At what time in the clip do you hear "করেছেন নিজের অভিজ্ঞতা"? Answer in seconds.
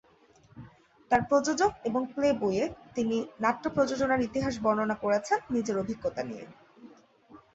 4.95-6.21